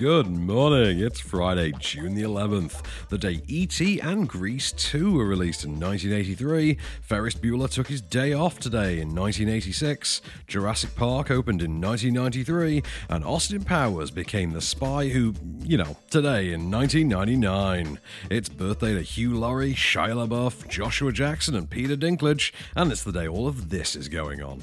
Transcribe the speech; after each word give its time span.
Good 0.00 0.28
morning. 0.28 0.98
It's 0.98 1.20
Friday, 1.20 1.72
June 1.78 2.14
the 2.14 2.22
11th, 2.22 2.82
the 3.10 3.18
day 3.18 3.42
E.T. 3.46 4.00
and 4.00 4.26
Grease 4.26 4.72
2 4.72 5.12
were 5.12 5.26
released 5.26 5.62
in 5.62 5.78
1983. 5.78 6.78
Ferris 7.02 7.34
Bueller 7.34 7.68
took 7.68 7.88
his 7.88 8.00
day 8.00 8.32
off 8.32 8.58
today 8.58 8.92
in 8.92 9.14
1986. 9.14 10.22
Jurassic 10.46 10.96
Park 10.96 11.30
opened 11.30 11.60
in 11.60 11.82
1993. 11.82 12.82
And 13.10 13.22
Austin 13.22 13.62
Powers 13.62 14.10
became 14.10 14.52
the 14.52 14.62
spy 14.62 15.08
who, 15.08 15.34
you 15.58 15.76
know, 15.76 15.98
today 16.08 16.54
in 16.54 16.70
1999. 16.70 17.98
It's 18.30 18.48
birthday 18.48 18.94
to 18.94 19.02
Hugh 19.02 19.34
Laurie, 19.34 19.74
Shia 19.74 20.26
LaBeouf, 20.26 20.66
Joshua 20.66 21.12
Jackson, 21.12 21.54
and 21.54 21.68
Peter 21.68 21.94
Dinklage. 21.94 22.52
And 22.74 22.90
it's 22.90 23.04
the 23.04 23.12
day 23.12 23.28
all 23.28 23.46
of 23.46 23.68
this 23.68 23.94
is 23.94 24.08
going 24.08 24.42
on. 24.42 24.62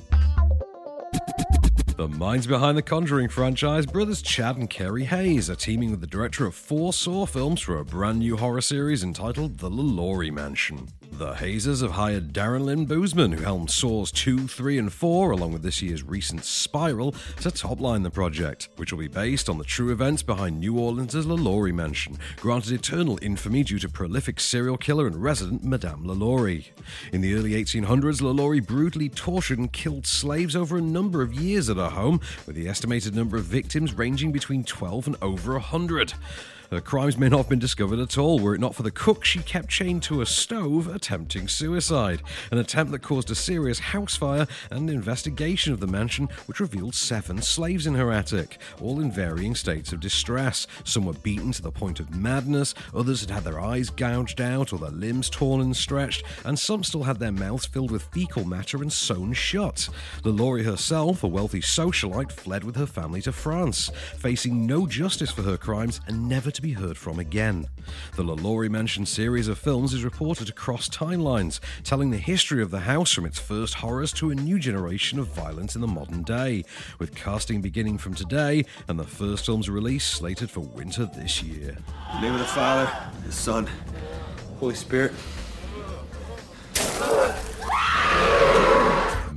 The 1.98 2.08
minds 2.08 2.46
behind 2.46 2.78
the 2.78 2.84
Conjuring 2.84 3.30
franchise, 3.30 3.88
brothers 3.88 4.22
Chad 4.22 4.56
and 4.58 4.70
Carey 4.70 5.06
Hayes, 5.06 5.50
are 5.50 5.56
teaming 5.56 5.90
with 5.90 6.00
the 6.00 6.06
director 6.06 6.46
of 6.46 6.54
four 6.54 6.94
Saw 6.94 7.26
films 7.26 7.60
for 7.60 7.80
a 7.80 7.84
brand 7.84 8.20
new 8.20 8.38
horror 8.38 8.62
series 8.62 9.04
entitled 9.04 9.58
The 9.58 9.72
LaLaurie 9.72 10.30
Mansion. 10.30 10.90
The 11.18 11.34
Hazers 11.34 11.82
have 11.82 11.94
hired 11.94 12.32
Darren 12.32 12.66
Lynn 12.66 12.86
Bousman, 12.86 13.34
who 13.34 13.44
helmed 13.44 13.72
Saws 13.72 14.12
2, 14.12 14.48
3, 14.48 14.78
and 14.78 14.94
4, 14.94 15.32
along 15.32 15.52
with 15.52 15.64
this 15.64 15.82
year's 15.82 16.04
recent 16.04 16.46
Spiral, 16.46 17.14
to 17.42 17.50
topline 17.50 18.04
the 18.04 18.12
project, 18.12 18.70
which 18.76 18.92
will 18.92 19.00
be 19.00 19.08
based 19.08 19.50
on 19.50 19.58
the 19.58 19.64
true 19.64 19.92
events 19.92 20.22
behind 20.22 20.60
New 20.60 20.78
Orleans' 20.78 21.26
LaLaurie 21.26 21.72
Mansion, 21.72 22.20
granted 22.36 22.74
eternal 22.74 23.18
infamy 23.24 23.64
due 23.64 23.80
to 23.80 23.90
prolific 23.90 24.40
serial 24.40 24.78
killer 24.78 25.08
and 25.08 25.24
resident 25.24 25.64
Madame 25.64 26.06
LaLaurie. 26.06 26.72
In 27.12 27.22
the 27.22 27.34
early 27.34 27.54
1800s, 27.54 28.22
LaLaurie 28.22 28.60
brutally 28.60 29.10
tortured 29.10 29.58
and 29.58 29.74
killed 29.74 30.06
slaves 30.06 30.56
over 30.56 30.78
a 30.78 30.82
number 30.82 31.24
of 31.24 31.34
years 31.34 31.68
at 31.68 31.78
her 31.78 31.90
home, 31.90 32.22
with 32.46 32.56
the 32.56 32.70
estimated 32.70 33.16
number 33.16 33.38
of 33.38 33.46
victims 33.46 33.92
ranging 33.92 34.32
between 34.32 34.64
12 34.64 35.08
and 35.08 35.16
over 35.24 35.54
100. 35.54 36.14
Her 36.70 36.82
crimes 36.82 37.18
may 37.18 37.30
not 37.30 37.38
have 37.38 37.50
been 37.50 37.60
discovered 37.60 38.00
at 38.00 38.18
all 38.18 38.40
were 38.40 38.54
it 38.54 38.60
not 38.60 38.76
for 38.76 38.84
the 38.84 38.92
cook 38.92 39.24
she 39.24 39.40
kept 39.40 39.70
chained 39.70 40.04
to 40.04 40.20
a 40.20 40.26
stove 40.26 40.94
attempting 40.94 41.48
suicide, 41.48 42.22
an 42.52 42.58
attempt 42.58 42.92
that 42.92 43.00
caused 43.02 43.32
a 43.32 43.36
serious 43.36 43.80
house 43.80 44.18
fire 44.18 44.46
and 44.70 44.90
an 44.90 44.96
investigation 44.96 45.72
of 45.72 45.80
the 45.80 45.88
mansion 45.88 46.28
which 46.46 46.60
revealed 46.60 46.94
seven 46.94 47.42
slaves 47.42 47.88
in 47.88 47.96
her 47.96 48.12
attic, 48.12 48.58
all 48.82 49.00
in 49.00 49.10
varying 49.10 49.56
states 49.56 49.94
of 49.94 50.02
distress. 50.02 50.68
Some 50.84 51.06
were 51.06 51.14
beaten 51.14 51.54
to 51.54 51.62
the 51.62 51.72
point 51.72 52.02
of 52.02 52.14
madness, 52.14 52.74
others 52.94 53.22
had 53.22 53.30
had 53.30 53.46
their 53.46 53.62
eyes 53.62 53.90
gouged 53.90 54.42
out 54.42 54.74
or 54.74 54.80
their 54.80 54.90
limbs 54.90 55.30
torn 55.30 55.62
and 55.62 55.76
stretched, 55.76 56.26
and 56.44 56.60
some 56.60 56.84
still 56.84 57.04
had 57.04 57.20
their 57.20 57.32
mouths 57.32 57.66
filled 57.66 57.92
with 57.92 58.10
fecal 58.12 58.44
matter 58.44 58.82
and 58.82 58.92
sewn 58.92 59.32
shut. 59.32 59.88
The 60.24 60.32
LaLaurie 60.32 60.64
herself, 60.64 61.24
a 61.24 61.28
wealthy 61.28 61.62
socialite, 61.62 62.32
fled 62.34 62.66
with 62.66 62.76
her 62.76 62.86
family 62.86 63.22
to 63.22 63.32
France, 63.32 63.90
facing 64.18 64.66
no 64.66 64.86
justice 64.86 65.32
for 65.32 65.44
her 65.44 65.58
crimes 65.58 66.02
and 66.08 66.28
never 66.28 66.52
to 66.58 66.62
be 66.64 66.74
heard 66.74 66.98
from 66.98 67.20
again. 67.20 67.68
The 68.16 68.24
LaLaurie 68.24 68.68
Mansion 68.68 69.06
series 69.06 69.48
of 69.48 69.60
films 69.60 69.94
is 69.94 70.04
reported 70.04 70.48
to 70.48 70.54
cross 70.54 70.90
timelines, 70.90 71.60
telling 71.84 72.10
the 72.10 72.18
history 72.18 72.64
of 72.64 72.72
the 72.72 72.80
house 72.80 73.14
from 73.14 73.28
its 73.28 73.38
first 73.38 73.76
horrors 73.76 74.12
to 74.14 74.32
a 74.32 74.36
new 74.36 74.58
generation 74.58 75.20
of 75.20 75.28
violence 75.28 75.76
in 75.76 75.82
the 75.82 75.88
modern 75.88 76.24
day, 76.24 76.66
with 76.98 77.14
casting 77.14 77.62
beginning 77.62 78.00
from 78.00 78.16
today 78.16 78.66
and 78.88 79.00
the 79.00 79.04
first 79.04 79.46
film's 79.46 79.70
release 79.70 80.04
slated 80.04 80.50
for 80.50 80.62
winter 80.62 81.06
this 81.06 81.44
year. 81.44 81.78
Name 82.22 82.34
of 82.34 82.40
the 82.40 82.46
Father, 82.46 82.92
the 83.24 83.32
Son, 83.32 83.70
Holy 84.60 84.74
Spirit. 84.74 85.12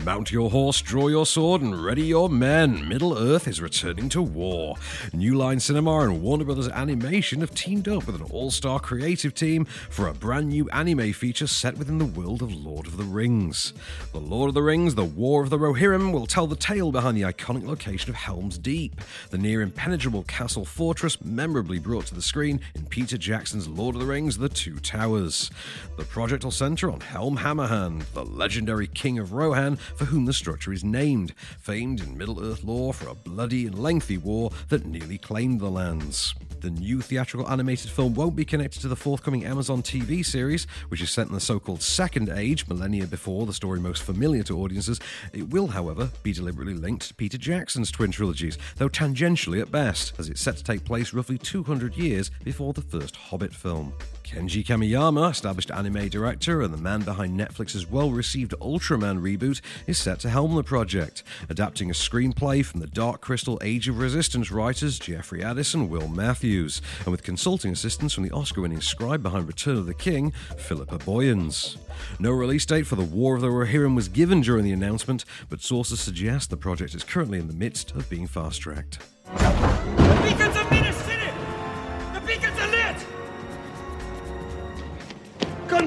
Mount 0.05 0.33
your 0.33 0.51
horse, 0.51 0.81
draw 0.81 1.09
your 1.09 1.27
sword, 1.27 1.61
and 1.61 1.85
ready 1.85 2.03
your 2.03 2.31
men. 2.31 2.89
Middle 2.89 3.19
Earth 3.19 3.47
is 3.47 3.61
returning 3.61 4.09
to 4.09 4.23
war. 4.23 4.77
New 5.13 5.35
Line 5.35 5.61
Cinema 5.61 6.01
and 6.01 6.23
Warner 6.23 6.45
Brothers 6.45 6.69
Animation 6.69 7.41
have 7.41 7.55
teamed 7.55 7.87
up 7.87 8.07
with 8.07 8.15
an 8.15 8.27
all 8.31 8.51
star 8.51 8.81
creative 8.81 9.35
team 9.35 9.67
for 9.67 10.09
a 10.09 10.15
brand 10.15 10.49
new 10.49 10.71
anime 10.71 11.13
feature 11.13 11.47
set 11.47 11.77
within 11.77 11.99
the 11.99 12.07
world 12.07 12.41
of 12.41 12.55
Lord 12.55 12.87
of 12.87 12.97
the 12.97 13.05
Rings. 13.05 13.75
The 14.13 14.21
Lord 14.21 14.49
of 14.49 14.55
the 14.55 14.63
Rings, 14.63 14.95
The 14.95 15.05
War 15.05 15.43
of 15.43 15.51
the 15.51 15.59
Rohirrim, 15.59 16.13
will 16.13 16.27
tell 16.27 16.47
the 16.47 16.57
tale 16.57 16.91
behind 16.91 17.15
the 17.15 17.31
iconic 17.31 17.67
location 17.67 18.09
of 18.09 18.17
Helm's 18.17 18.57
Deep, 18.57 19.03
the 19.29 19.39
near 19.39 19.61
impenetrable 19.61 20.23
castle 20.23 20.65
fortress 20.65 21.23
memorably 21.23 21.79
brought 21.79 22.07
to 22.07 22.15
the 22.15 22.23
screen 22.23 22.61
in 22.75 22.87
Peter 22.87 23.19
Jackson's 23.19 23.69
Lord 23.69 23.97
of 23.97 24.01
the 24.01 24.07
Rings 24.07 24.39
The 24.39 24.49
Two 24.49 24.79
Towers. 24.79 25.51
The 25.99 26.05
project 26.07 26.45
will 26.45 26.51
center 26.51 26.91
on 26.91 27.01
Helm 27.01 27.37
Hammerhand, 27.37 28.05
the 28.15 28.25
legendary 28.25 28.87
king 28.87 29.19
of 29.19 29.35
Rohan 29.35 29.79
for 29.97 30.05
whom 30.05 30.25
the 30.25 30.33
structure 30.33 30.73
is 30.73 30.85
named, 30.85 31.35
famed 31.59 32.01
in 32.01 32.17
Middle 32.17 32.45
Earth 32.45 32.65
lore 32.65 32.93
for 32.93 33.09
a 33.09 33.15
bloody 33.15 33.67
and 33.67 33.79
lengthy 33.79 34.19
war 34.19 34.51
that 34.69 34.87
nearly 34.87 35.19
claimed 35.19 35.61
the 35.61 35.71
lands. 35.71 36.35
The 36.61 36.71
new 36.71 37.01
theatrical 37.01 37.49
animated 37.49 37.91
film 37.91 38.15
won't 38.15 38.37
be 38.37 38.45
connected 38.45 38.83
to 38.83 38.89
the 38.89 38.97
forthcoming 38.97 39.47
Amazon 39.47 39.83
TV 39.83 40.25
series, 40.25 40.67
which 40.89 41.01
is 41.01 41.11
set 41.11 41.27
in 41.27 41.33
the 41.33 41.41
so 41.41 41.59
called 41.59 41.81
Second 41.81 42.29
Age, 42.29 42.69
millennia 42.69 43.07
before 43.07 43.47
the 43.47 43.55
story 43.55 43.81
most 43.81 44.03
familiar 44.03 44.43
to 44.43 44.59
audiences. 44.61 45.01
It 45.33 45.49
will, 45.49 45.69
however, 45.69 46.11
be 46.23 46.35
deliberately 46.35 46.75
linked 46.75 47.09
to 47.09 47.15
Peter 47.15 47.39
Jackson's 47.39 47.91
twin 47.91 48.11
trilogies, 48.11 48.59
though 48.77 48.91
tangentially 48.91 49.63
at 49.63 49.71
best, 49.71 50.13
as 50.19 50.29
it's 50.29 50.43
set 50.43 50.59
to 50.59 50.65
take 50.65 50.85
place 50.85 51.15
roughly 51.15 51.39
200 51.39 51.97
years 51.97 52.31
before 52.45 52.75
the 52.75 52.83
first 52.83 53.17
Hobbit 53.17 53.55
film. 53.55 53.95
Kenji 54.31 54.65
Kamiyama, 54.65 55.33
established 55.33 55.73
anime 55.73 56.09
director 56.09 56.63
and 56.63 56.73
the 56.73 56.79
man 56.79 57.01
behind 57.01 57.37
Netflix's 57.39 57.91
well 57.91 58.13
received 58.13 58.55
Ultraman 58.61 59.21
reboot, 59.21 59.61
is 59.89 59.99
set 59.99 60.21
to 60.21 60.31
helm 60.31 60.55
the 60.55 60.63
project, 60.63 61.25
adapting 61.49 61.91
a 61.91 61.95
screenplay 61.95 62.65
from 62.65 62.79
the 62.79 62.87
Dark 62.87 63.21
Crystal 63.21 63.59
Age 63.61 63.89
of 63.89 63.99
Resistance 63.99 64.53
writers 64.53 65.01
Jeffrey 65.01 65.41
Addiss 65.41 65.75
and 65.75 65.91
Will 65.91 66.07
Matthews, 66.07 66.81
and 67.01 67.09
with 67.09 67.25
consulting 67.25 67.73
assistance 67.73 68.13
from 68.13 68.23
the 68.23 68.31
Oscar 68.31 68.61
winning 68.61 68.81
scribe 68.81 69.21
behind 69.21 69.49
Return 69.49 69.77
of 69.77 69.87
the 69.87 69.95
King, 69.95 70.31
Philippa 70.59 70.99
Boyens. 70.99 71.77
No 72.21 72.31
release 72.31 72.65
date 72.65 72.87
for 72.87 72.95
The 72.95 73.03
War 73.03 73.35
of 73.35 73.43
the 73.43 73.49
Rohirrim 73.49 73.97
was 73.97 74.07
given 74.07 74.43
during 74.43 74.65
the 74.65 74.71
announcement, 74.71 75.25
but 75.49 75.61
sources 75.61 75.99
suggest 75.99 76.51
the 76.51 76.57
project 76.57 76.95
is 76.95 77.03
currently 77.03 77.41
in 77.41 77.49
the 77.49 77.53
midst 77.53 77.97
of 77.97 78.09
being 78.09 78.29
fast 78.29 78.61
tracked. 78.61 79.01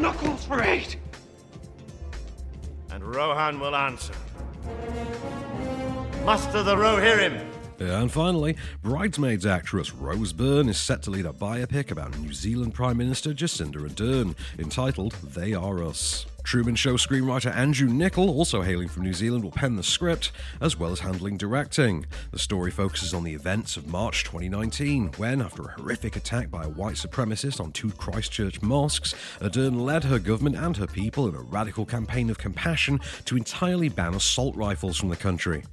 Knuckles 0.04 0.44
for 0.44 0.62
eight. 0.62 0.98
And 2.92 3.02
Rohan 3.02 3.58
will 3.58 3.74
answer. 3.74 4.14
Muster 6.26 6.62
the 6.62 6.76
Rohirrim. 6.76 7.42
And 7.80 8.12
finally, 8.12 8.58
Bridesmaids 8.82 9.46
actress 9.46 9.94
Rose 9.94 10.34
Byrne 10.34 10.68
is 10.68 10.78
set 10.78 11.04
to 11.04 11.10
lead 11.10 11.26
a 11.26 11.32
biopic 11.32 11.90
about 11.90 12.20
New 12.20 12.34
Zealand 12.34 12.74
Prime 12.74 12.98
Minister 12.98 13.34
Jacinda 13.34 13.78
Ardern, 13.78 14.36
entitled 14.60 15.14
They 15.24 15.54
Are 15.54 15.82
Us. 15.82 16.26
Truman 16.44 16.76
Show 16.76 16.96
screenwriter 16.96 17.56
Andrew 17.56 17.88
Niccol, 17.88 18.28
also 18.28 18.62
hailing 18.62 18.90
from 18.90 19.04
New 19.04 19.14
Zealand, 19.14 19.44
will 19.44 19.52
pen 19.52 19.76
the 19.76 19.84
script, 19.84 20.32
as 20.62 20.78
well 20.78 20.92
as 20.92 21.00
handling 21.00 21.38
directing. 21.38 22.06
The 22.32 22.40
story 22.40 22.70
focuses 22.70 23.14
on 23.14 23.24
the 23.24 23.34
events 23.34 23.78
of 23.78 23.88
March 23.88 24.24
2019, 24.26 25.14
when, 25.18 25.42
after 25.42 25.64
a 25.64 25.72
horrific 25.72 26.16
attack 26.16 26.52
by 26.52 26.66
a 26.66 26.70
white 26.70 26.96
supremacist 26.96 27.60
on 27.60 27.72
two 27.72 27.92
Christchurch 27.92 28.62
mosques, 28.62 29.16
Ardern 29.40 29.82
led 29.82 30.04
her 30.04 30.20
government 30.20 30.58
and 30.58 30.76
her 30.78 30.86
people 30.86 31.28
in 31.28 31.36
a 31.36 31.42
radical 31.42 31.86
campaign 31.86 32.30
of 32.30 32.38
compassion 32.38 33.00
to 33.26 33.38
entirely 33.38 33.90
ban 33.90 34.14
assault 34.14 34.56
rifles 34.56 34.98
from 34.98 35.10
the 35.10 35.16
country. 35.16 35.64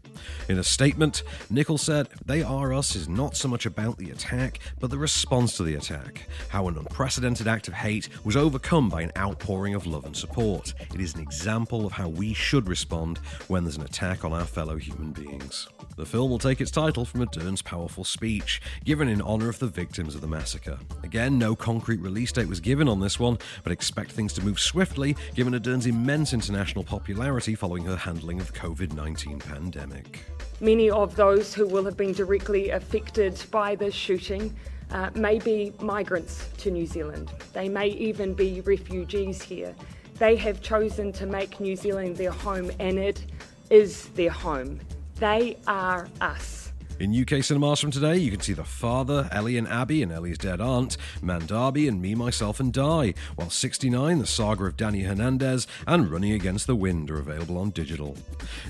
In 0.48 0.58
a 0.58 0.64
statement, 0.64 1.22
Niccol 1.50 1.78
said, 1.78 2.08
They 2.26 2.42
Are 2.42 2.72
Us 2.72 2.94
is 2.94 3.08
not 3.08 3.36
so 3.36 3.48
much 3.48 3.66
about 3.66 3.98
the 3.98 4.10
attack, 4.10 4.60
but 4.78 4.90
the 4.90 4.98
response 4.98 5.56
to 5.56 5.62
the 5.62 5.74
attack. 5.74 6.28
How 6.48 6.68
an 6.68 6.76
unprecedented 6.76 7.48
act 7.48 7.68
of 7.68 7.74
hate 7.74 8.08
was 8.24 8.36
overcome 8.36 8.88
by 8.88 9.02
an 9.02 9.12
outpouring 9.16 9.74
of 9.74 9.86
love 9.86 10.04
and 10.04 10.16
support. 10.16 10.59
It 10.94 11.00
is 11.00 11.14
an 11.14 11.20
example 11.20 11.86
of 11.86 11.92
how 11.92 12.08
we 12.08 12.34
should 12.34 12.68
respond 12.68 13.18
when 13.48 13.64
there's 13.64 13.76
an 13.76 13.82
attack 13.82 14.24
on 14.24 14.32
our 14.32 14.44
fellow 14.44 14.76
human 14.76 15.12
beings. 15.12 15.68
The 15.96 16.06
film 16.06 16.30
will 16.30 16.38
take 16.38 16.60
its 16.60 16.70
title 16.70 17.04
from 17.04 17.20
Ardern's 17.20 17.62
powerful 17.62 18.04
speech, 18.04 18.62
given 18.84 19.08
in 19.08 19.20
honour 19.20 19.48
of 19.48 19.58
the 19.58 19.66
victims 19.66 20.14
of 20.14 20.20
the 20.20 20.26
massacre. 20.26 20.78
Again, 21.02 21.38
no 21.38 21.54
concrete 21.54 22.00
release 22.00 22.32
date 22.32 22.48
was 22.48 22.60
given 22.60 22.88
on 22.88 23.00
this 23.00 23.18
one, 23.18 23.38
but 23.62 23.72
expect 23.72 24.12
things 24.12 24.32
to 24.34 24.44
move 24.44 24.58
swiftly 24.58 25.16
given 25.34 25.52
Ardern's 25.54 25.86
immense 25.86 26.32
international 26.32 26.84
popularity 26.84 27.54
following 27.54 27.84
her 27.84 27.96
handling 27.96 28.40
of 28.40 28.52
the 28.52 28.58
COVID 28.58 28.92
19 28.92 29.38
pandemic. 29.40 30.24
Many 30.60 30.90
of 30.90 31.16
those 31.16 31.54
who 31.54 31.66
will 31.66 31.84
have 31.84 31.96
been 31.96 32.12
directly 32.12 32.70
affected 32.70 33.42
by 33.50 33.74
this 33.74 33.94
shooting 33.94 34.54
uh, 34.92 35.10
may 35.14 35.38
be 35.38 35.72
migrants 35.80 36.48
to 36.58 36.70
New 36.70 36.86
Zealand. 36.86 37.30
They 37.52 37.68
may 37.68 37.88
even 37.88 38.34
be 38.34 38.60
refugees 38.60 39.40
here. 39.40 39.74
They 40.20 40.36
have 40.36 40.60
chosen 40.60 41.12
to 41.12 41.24
make 41.24 41.60
New 41.60 41.74
Zealand 41.74 42.18
their 42.18 42.30
home, 42.30 42.70
and 42.78 42.98
it 42.98 43.24
is 43.70 44.10
their 44.10 44.30
home. 44.30 44.78
They 45.14 45.56
are 45.66 46.08
us. 46.20 46.69
In 47.00 47.18
UK 47.18 47.42
cinemas 47.42 47.80
from 47.80 47.90
today, 47.90 48.18
you 48.18 48.30
can 48.30 48.40
see 48.40 48.52
The 48.52 48.62
Father, 48.62 49.26
Ellie 49.32 49.56
and 49.56 49.66
Abby 49.66 50.02
and 50.02 50.12
Ellie's 50.12 50.36
dead 50.36 50.60
aunt, 50.60 50.98
Mandarby 51.22 51.88
and 51.88 52.02
Me, 52.02 52.14
Myself 52.14 52.60
and 52.60 52.74
Di, 52.74 53.14
while 53.36 53.48
69, 53.48 54.18
The 54.18 54.26
Saga 54.26 54.66
of 54.66 54.76
Danny 54.76 55.04
Hernandez, 55.04 55.66
and 55.86 56.10
Running 56.10 56.32
Against 56.32 56.66
the 56.66 56.76
Wind 56.76 57.10
are 57.10 57.18
available 57.18 57.56
on 57.56 57.70
digital. 57.70 58.18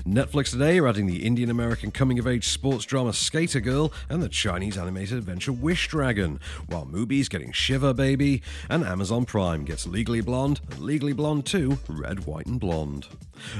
Netflix 0.07 0.51
today 0.51 0.79
are 0.79 0.87
adding 0.87 1.07
the 1.07 1.25
Indian 1.25 1.49
American 1.49 1.91
coming 1.91 2.19
of 2.19 2.27
age 2.27 2.47
sports 2.47 2.85
drama 2.85 3.11
Skater 3.11 3.59
Girl 3.59 3.91
and 4.07 4.23
the 4.23 4.29
Chinese 4.29 4.77
animated 4.77 5.17
adventure 5.17 5.51
Wish 5.51 5.89
Dragon, 5.89 6.39
while 6.67 6.85
Mubi's 6.85 7.27
getting 7.27 7.51
Shiva 7.51 7.93
Baby, 7.93 8.41
and 8.69 8.85
Amazon 8.85 9.25
Prime 9.25 9.65
gets 9.65 9.85
Legally 9.85 10.21
Blonde 10.21 10.61
and 10.71 10.79
Legally 10.79 11.11
Blonde 11.11 11.45
2 11.45 11.77
Red, 11.89 12.25
White 12.25 12.45
and 12.45 12.61
Blonde. 12.61 13.07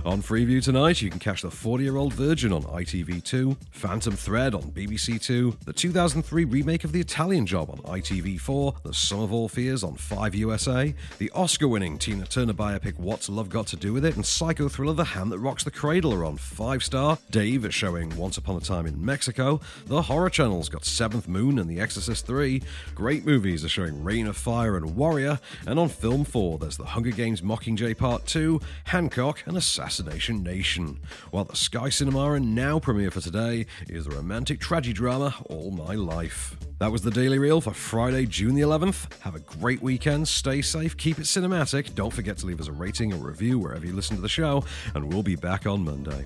On 0.06 0.22
Freeview 0.22 0.64
tonight, 0.64 1.02
you 1.02 1.10
can 1.10 1.20
catch 1.20 1.42
The 1.42 1.52
40 1.52 1.84
Year 1.84 1.98
Old 1.98 2.14
Virgin 2.14 2.54
on 2.54 2.64
ITV2, 2.64 3.58
Phantom 3.72 4.14
Thread 4.14 4.54
on 4.54 4.61
BBC 4.64 5.22
Two, 5.22 5.58
the 5.66 5.74
2003 5.74 6.46
remake 6.46 6.84
of 6.84 6.92
The 6.92 7.00
Italian 7.00 7.46
Job 7.46 7.70
on 7.70 7.78
ITV4, 7.80 8.84
The 8.84 8.94
Sum 8.94 9.20
of 9.22 9.34
All 9.34 9.48
Fears 9.48 9.84
on 9.84 9.96
5 9.96 10.36
USA, 10.36 10.94
the 11.18 11.32
Oscar 11.32 11.68
winning 11.68 11.98
Tina 11.98 12.26
Turner 12.26 12.54
biopic 12.54 12.98
What's 12.98 13.30
Love 13.30 13.50
Got 13.50 13.68
to 13.68 13.76
Do 13.76 13.94
with 13.94 14.06
It, 14.06 14.16
and 14.16 14.26
psycho 14.26 14.70
thriller 14.70 14.94
The 14.94 15.04
Hand 15.04 15.32
That 15.32 15.40
Rocks 15.40 15.64
the 15.64 15.72
Cradle 15.72 16.14
are 16.14 16.26
on 16.26 16.38
5 16.38 16.84
Star, 16.84 17.18
Dave 17.30 17.66
is 17.66 17.74
showing 17.74 18.16
Once 18.16 18.38
Upon 18.38 18.58
a 18.58 18.60
Time 18.60 18.86
in 18.86 19.04
Mexico, 19.04 19.60
the 19.86 20.02
Horror 20.02 20.30
Channel's 20.30 20.70
got 20.70 20.86
Seventh 20.86 21.28
Moon 21.28 21.60
and 21.60 21.70
The 21.70 21.80
Exorcist 21.80 22.28
3, 22.28 22.62
great 22.94 23.26
movies 23.26 23.66
are 23.66 23.70
showing 23.70 24.04
Reign 24.04 24.28
of 24.28 24.38
Fire 24.38 24.78
and 24.78 24.96
Warrior, 24.96 25.40
and 25.66 25.80
on 25.80 25.90
Film 25.90 26.24
4 26.24 26.58
there's 26.60 26.78
The 26.78 26.86
Hunger 26.86 27.12
Games 27.12 27.42
Mockingjay 27.42 27.98
Part 27.98 28.26
2, 28.26 28.60
Hancock, 28.86 29.44
and 29.46 29.58
Assassination 29.58 30.44
Nation. 30.44 31.00
While 31.32 31.46
the 31.46 31.56
Sky 31.56 31.90
Cinema 31.90 32.34
and 32.34 32.54
Now 32.54 32.80
premiere 32.80 33.12
for 33.12 33.22
today 33.22 33.66
is 33.88 34.06
the 34.06 34.16
romantic 34.16 34.51
tragedy 34.60 34.94
drama 34.94 35.36
All 35.50 35.72
My 35.72 35.96
Life. 35.96 36.56
That 36.80 36.92
was 36.92 37.02
the 37.04 37.12
Daily 37.12 37.38
Reel 37.38 37.62
for 37.62 37.74
Friday, 37.74 38.26
June 38.26 38.56
the 38.56 38.62
11th. 38.62 39.20
Have 39.20 39.36
a 39.36 39.40
great 39.40 39.82
weekend, 39.82 40.28
stay 40.28 40.62
safe, 40.62 40.98
keep 40.98 41.20
it 41.20 41.24
cinematic. 41.24 41.94
Don't 41.94 42.12
forget 42.12 42.38
to 42.38 42.46
leave 42.46 42.60
us 42.60 42.68
a 42.68 42.72
rating 42.72 43.14
or 43.14 43.18
review 43.18 43.60
wherever 43.60 43.86
you 43.86 43.94
listen 43.94 44.16
to 44.16 44.22
the 44.22 44.28
show, 44.30 44.64
and 44.96 45.14
we'll 45.14 45.24
be 45.24 45.36
back 45.36 45.66
on 45.68 45.84
Monday. 45.84 46.26